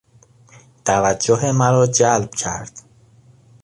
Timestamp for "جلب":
1.87-2.29